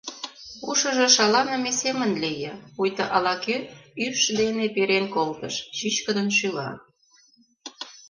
Ушыжо 0.69 1.07
шаланыме 1.15 1.71
семын 1.81 2.11
лие, 2.23 2.51
пуйто 2.73 3.03
ала-кӧ 3.15 3.57
ӱш 4.05 4.19
дене 4.39 4.65
перен 4.75 5.05
колтыш, 5.15 5.55
чӱчкыдын 5.77 6.29
шӱла. 6.37 6.69